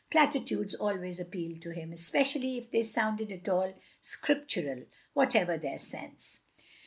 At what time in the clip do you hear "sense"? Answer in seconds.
5.77-6.39